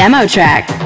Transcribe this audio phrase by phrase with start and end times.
[0.00, 0.79] Demo track.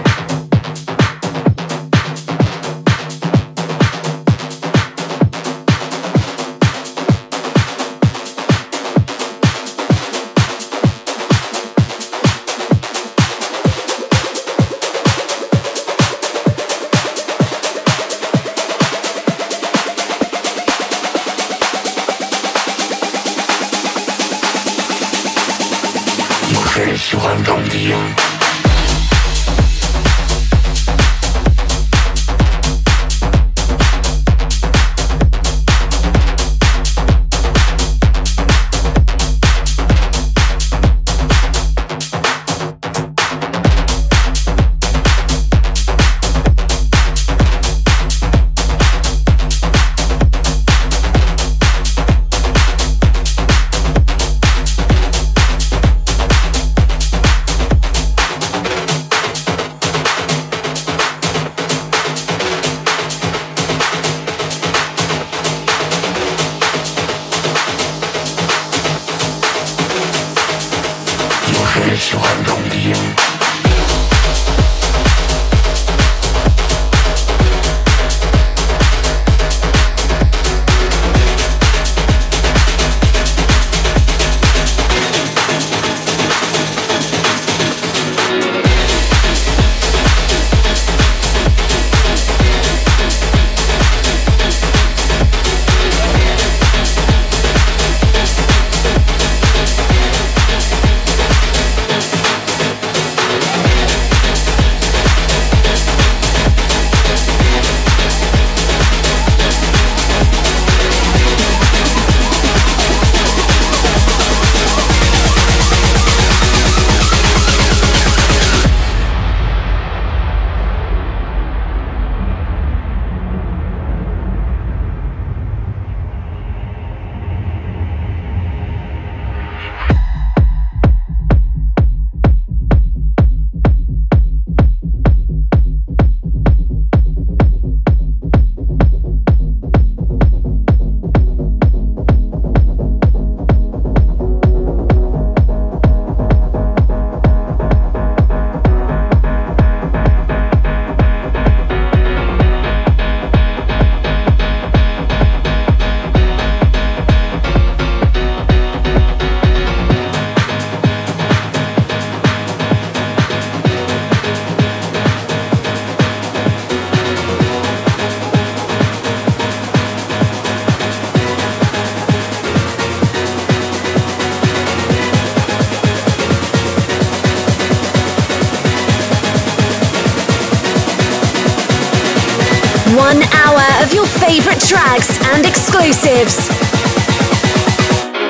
[185.74, 186.48] Exclusives.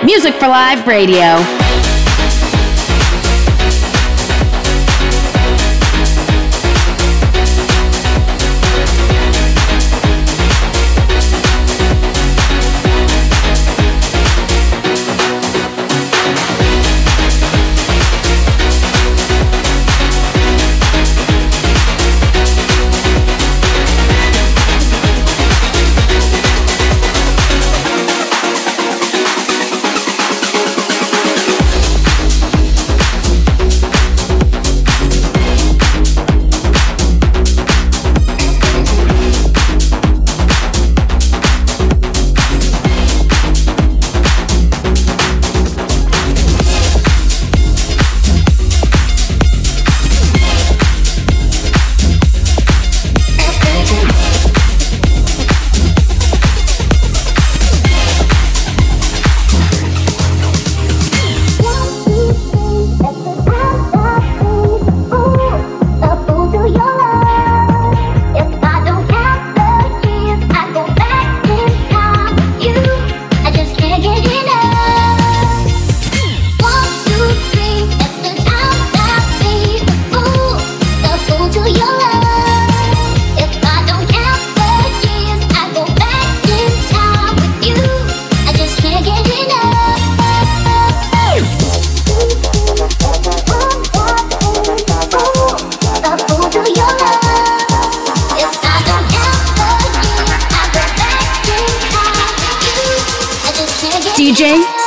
[0.03, 1.64] Music for Live Radio.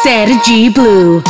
[0.08, 1.22] Sergi Blue.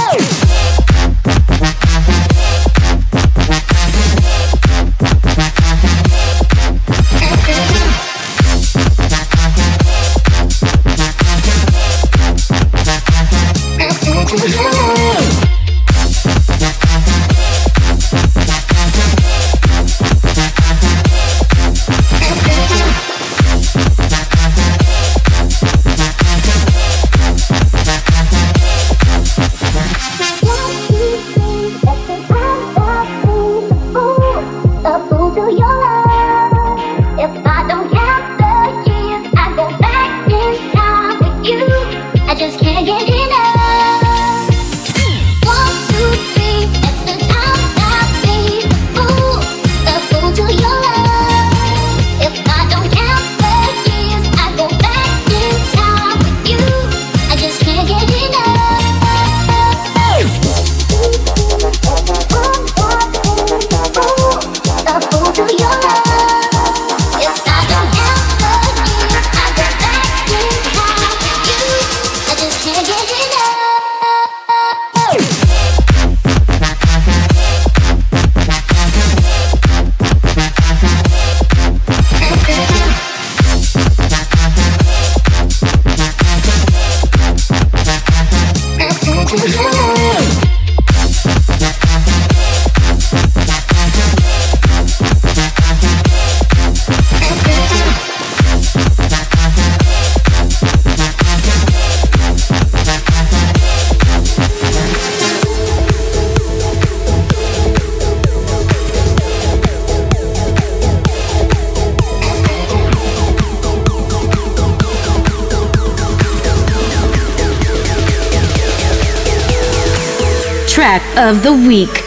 [121.27, 122.06] of the Week.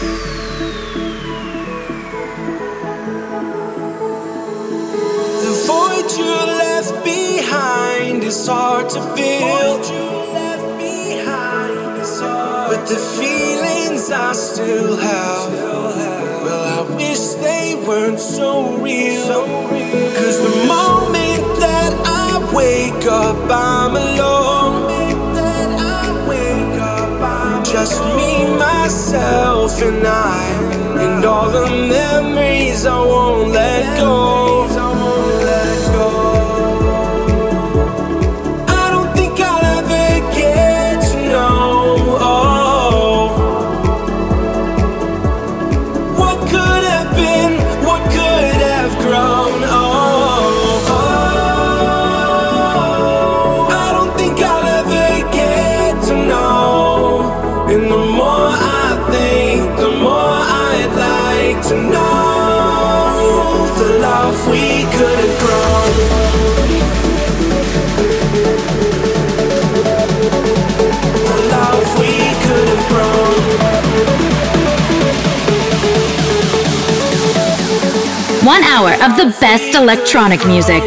[78.81, 80.83] hour of the best electronic music.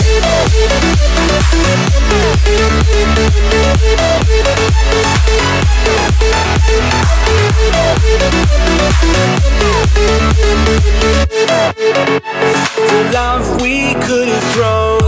[12.76, 15.04] The love we could have thrown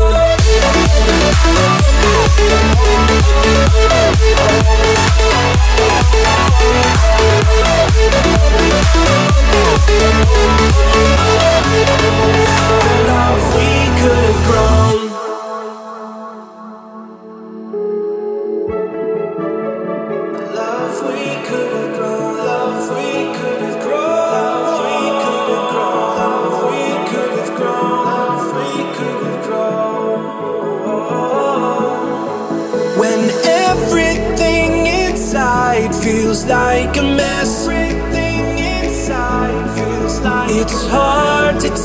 [13.06, 14.75] love we could have grown.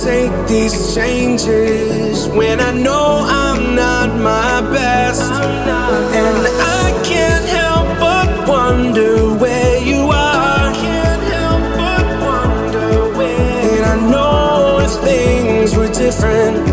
[0.03, 5.31] take these changes when I know I'm not my best?
[5.31, 6.37] And
[6.81, 10.69] I can't help but wonder where you are.
[10.69, 13.75] I can't help but wonder where.
[13.75, 16.65] And I know if things were different,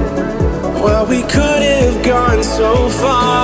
[0.82, 3.37] well, we could have gone so far.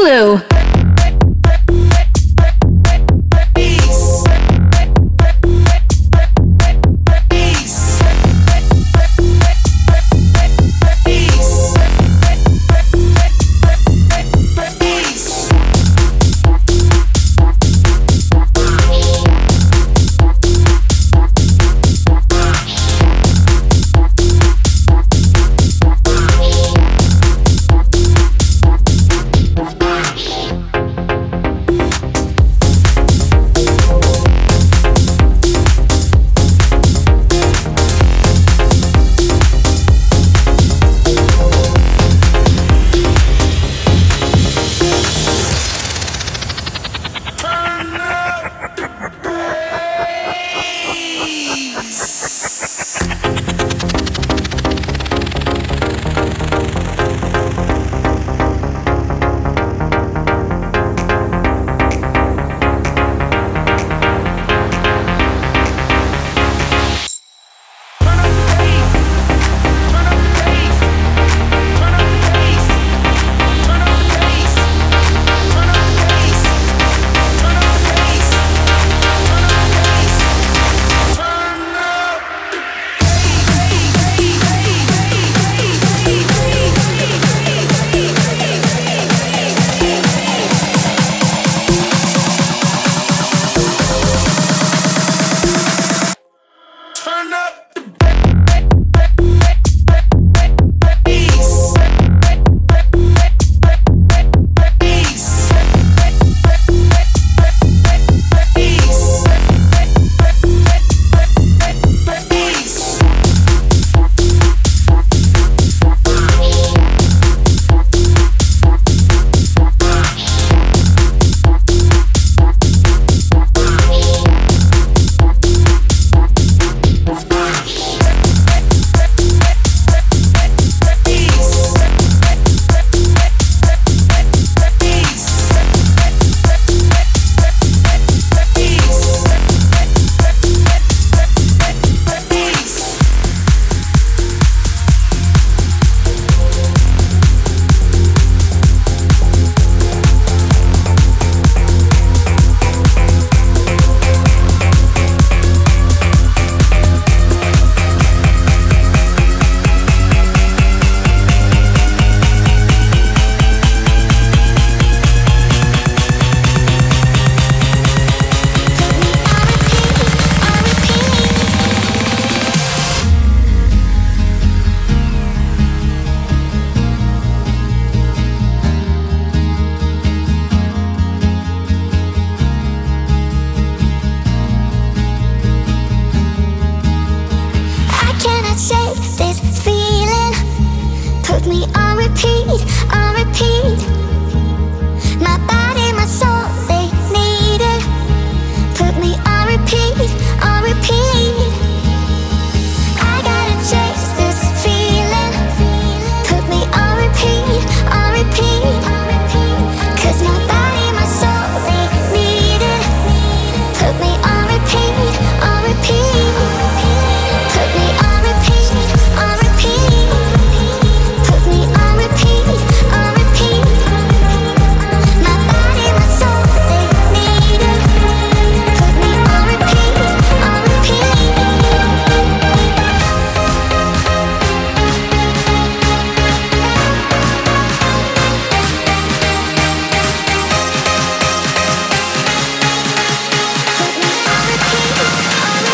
[0.00, 0.49] Blue.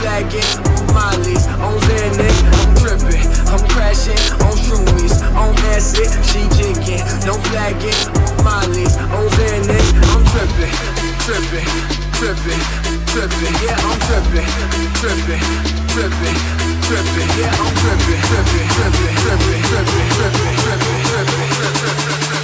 [0.00, 0.52] flagging,
[0.92, 8.02] Molly's on Xanax, I'm tripping, I'm crashing, on shroomies, on acid, she jigging, no flagging,
[8.44, 10.74] Mollys on Xanax, I'm tripping,
[11.24, 11.68] tripping,
[12.18, 12.62] tripping,
[13.12, 14.48] tripping, yeah, I'm tripping,
[15.00, 15.44] tripping,
[15.92, 16.38] tripping,
[16.86, 22.37] tripping, yeah, I'm tripping, tripping, tripping, tripping, tripping, tripping, tripping, tripping, tripping, tripping.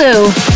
[0.00, 0.49] Blue.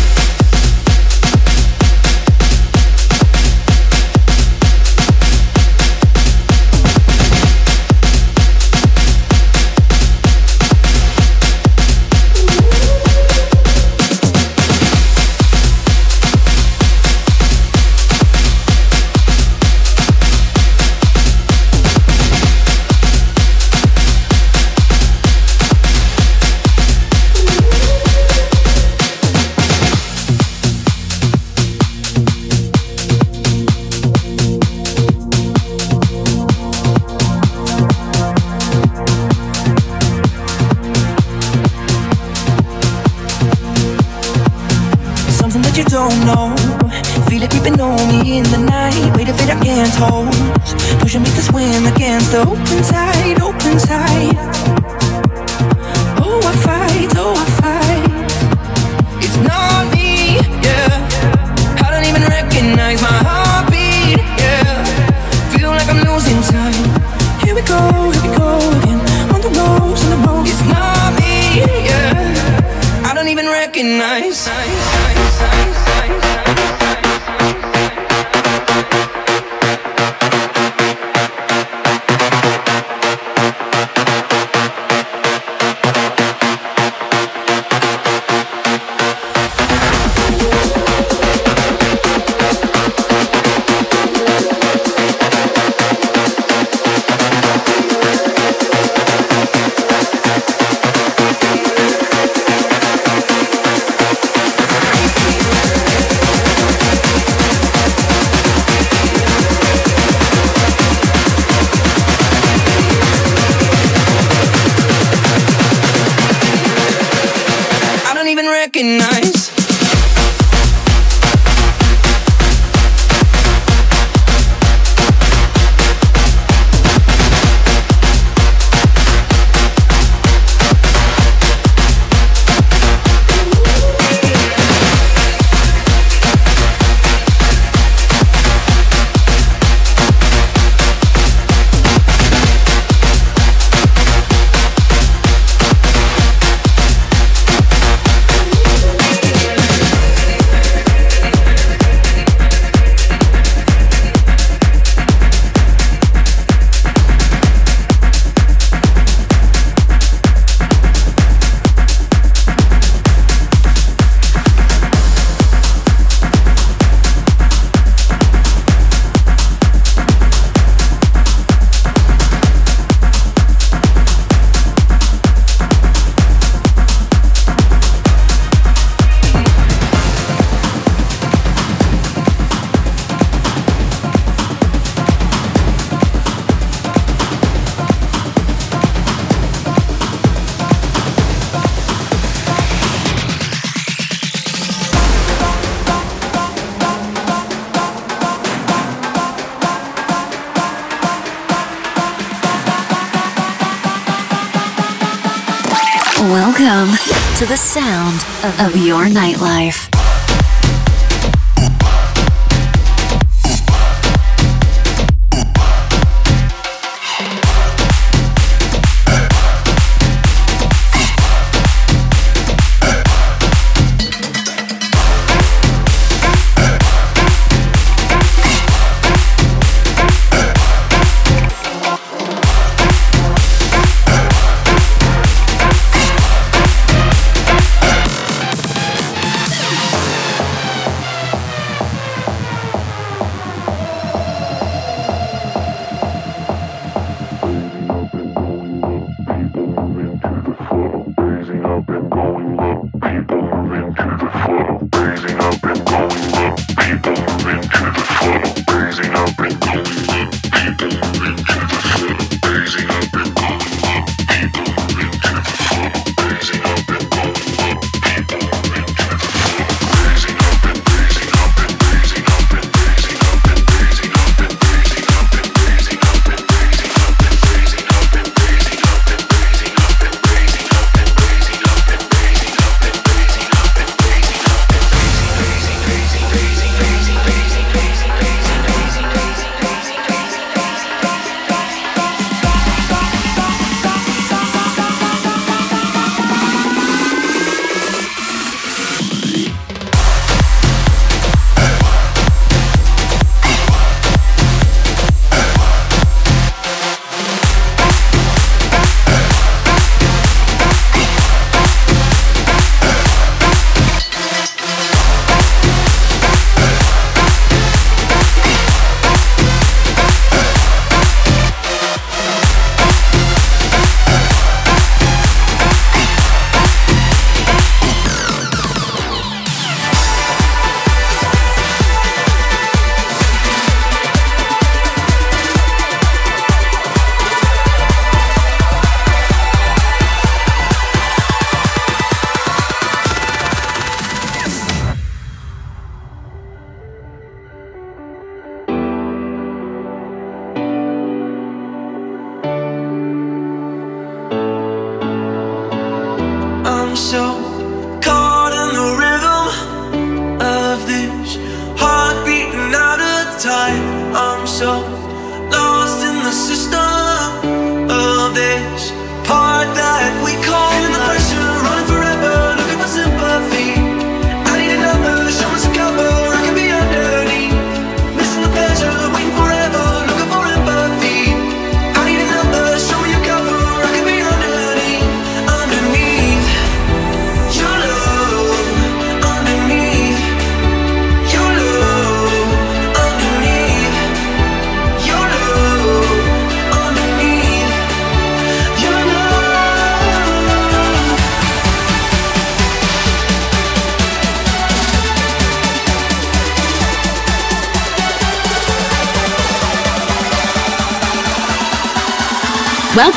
[206.25, 206.89] Welcome
[207.37, 208.25] to the sound
[208.59, 209.94] of your nightlife.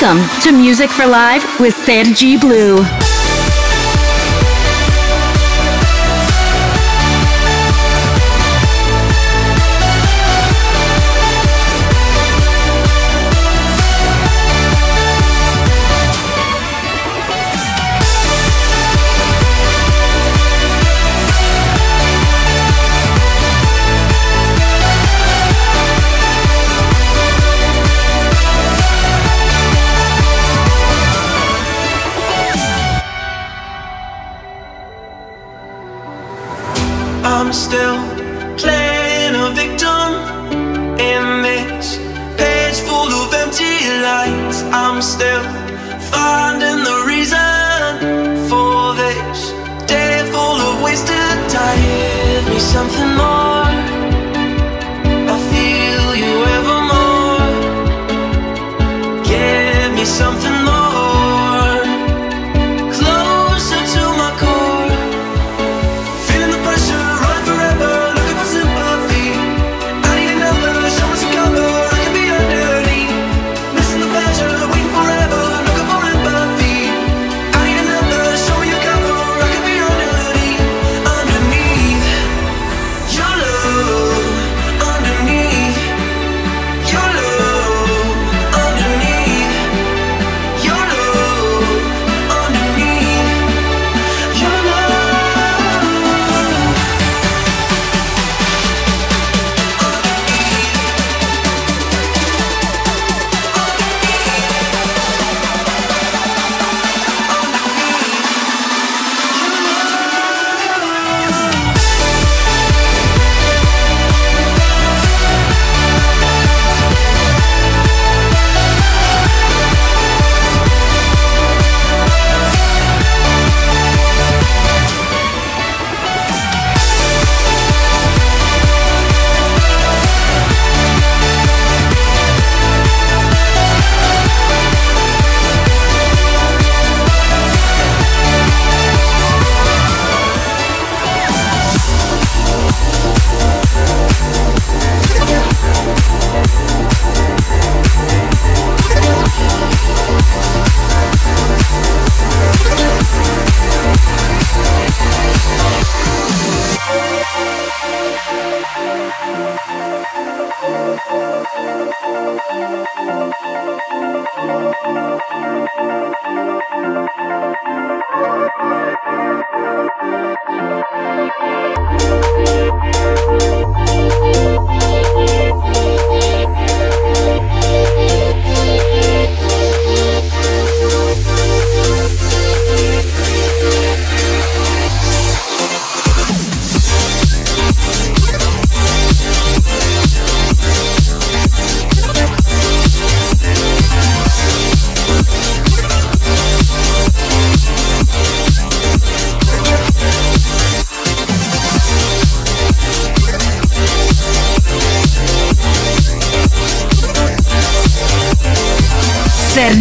[0.00, 2.76] Welcome to Music for Live with Sergi Blue.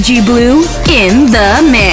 [0.07, 1.86] Sergi Blue in the mix.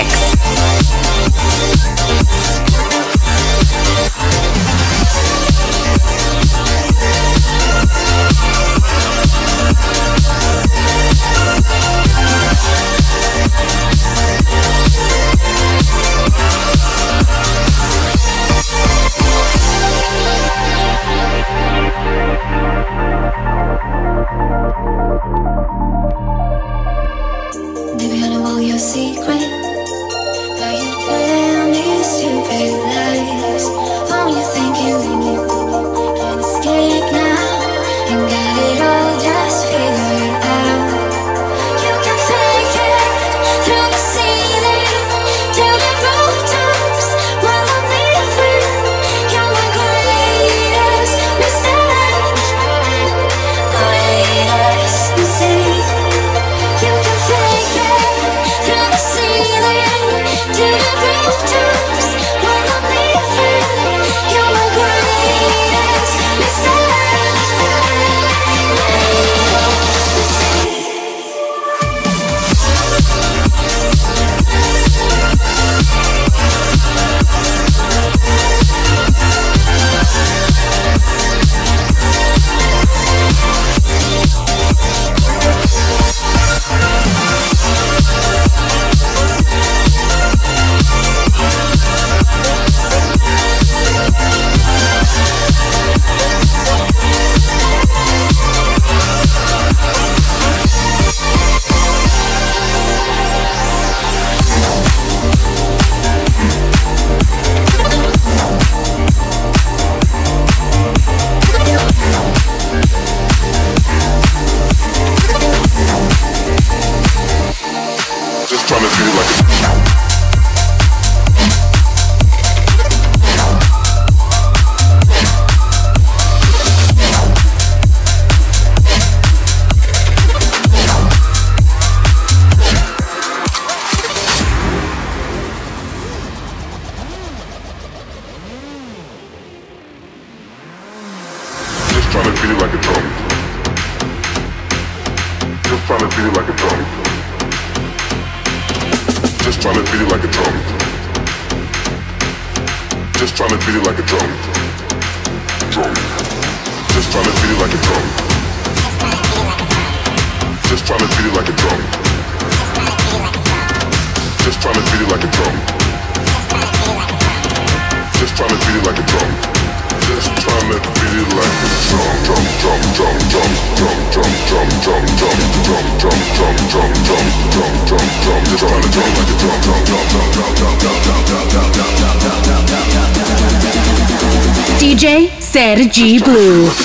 [185.95, 186.84] G Blue.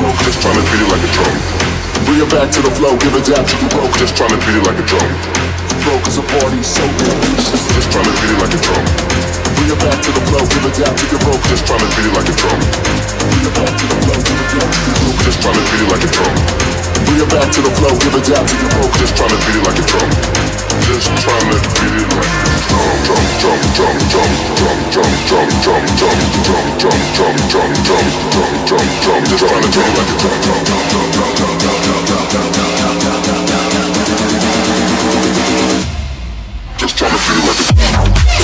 [0.00, 0.18] Rope.
[0.24, 1.36] Just trying to beat it like a drum.
[2.04, 4.40] Bring it back to the flow, give it down to your broke, Just trying to
[4.42, 5.10] beat it like a drum.
[5.84, 6.82] Broke as a party, so
[7.24, 7.62] vicious.
[7.74, 8.84] Just trying to beat it like a drum.
[9.54, 11.44] Bring it back to the flow, give it down to your rope.
[11.48, 12.60] Just trying to beat it like a drum.
[13.30, 15.18] Bring it back to the flow, give it down to your rope.
[15.24, 16.73] Just trying to beat it like a drum.
[17.02, 18.94] Bring it back to the flow, give it down to your rope.
[19.02, 20.10] Just trying to beat it like a drum.
[20.86, 25.50] Just trying to beat it like a drum, drum, drum, drum, drum, drum, drum, drum,
[25.54, 25.82] drum, drum,
[26.14, 26.78] drum,
[27.24, 28.62] drum, drum, drum, drum, drum, drum,
[29.04, 29.22] drum.
[29.24, 31.02] Just trying to beat it like a drum, drum, drum, drum,
[32.38, 32.78] drum, drum,
[33.52, 33.68] drum, drum, drum, drum, drum, drum,
[35.14, 35.82] drum, drum.
[36.78, 37.74] Just trying to beat it like a
[38.34, 38.43] Just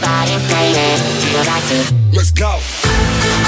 [0.00, 0.98] body playing.
[1.46, 1.92] Like?
[2.12, 3.47] Let's go.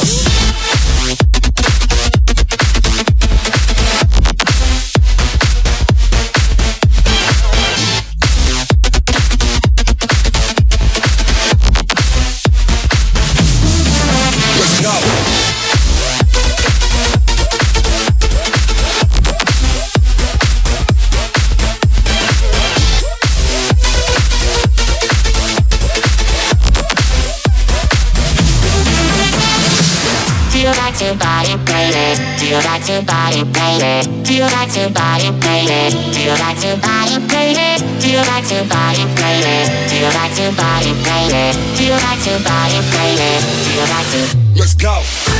[36.61, 37.81] To body play it?
[37.99, 39.89] Do you like to body play it?
[39.89, 41.55] Do you like to body play it?
[41.75, 43.41] Do you like to body play it?
[43.65, 44.37] Do you like to?
[44.59, 45.30] Let's go.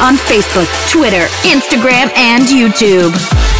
[0.00, 3.55] On Facebook, Twitter, Instagram, and YouTube.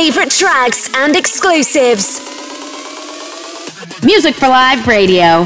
[0.00, 2.20] Favorite tracks and exclusives.
[4.02, 5.44] Music for Live Radio.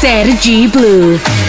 [0.00, 1.39] Sergi Blue.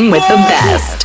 [0.00, 1.01] With the best.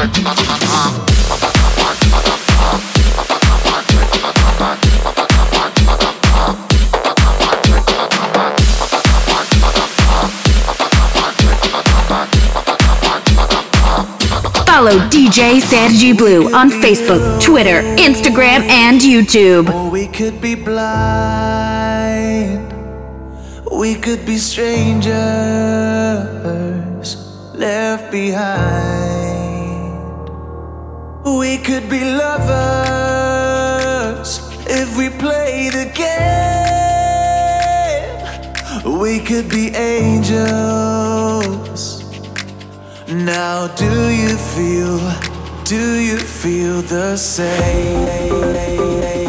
[0.00, 0.12] Follow
[15.10, 19.68] DJ Sergi Blue on Facebook, Twitter, Instagram, and YouTube.
[19.68, 21.92] Or we could be blind.
[23.70, 25.10] We could be strangers
[27.54, 28.99] left behind.
[31.24, 32.40] We could be lovers
[34.66, 36.08] if we play the game.
[38.98, 40.40] We could be angels.
[43.06, 44.98] Now, do you feel,
[45.64, 49.19] do you feel the same?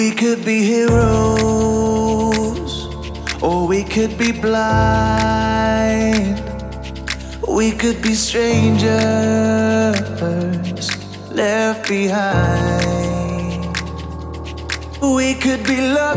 [0.00, 1.42] We could be heroes,
[3.42, 6.40] or we could be blind.
[7.46, 8.88] We could be strangers
[11.30, 13.66] left behind.
[15.02, 16.16] We could be lovers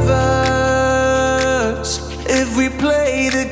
[2.26, 3.44] if we play the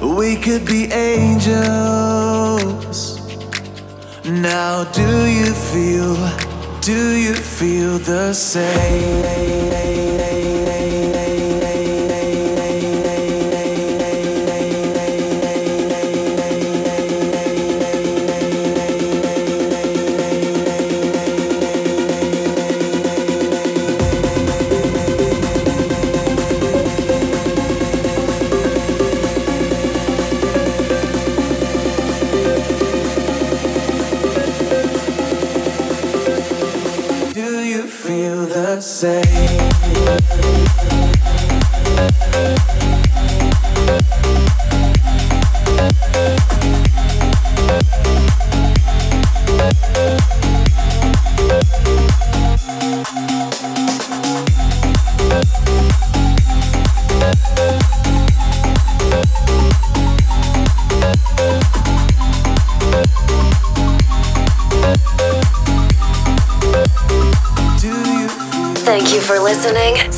[0.00, 0.14] game.
[0.14, 1.58] We could be angels.
[4.26, 6.29] Now, do you feel?
[6.90, 9.59] Do you feel the Do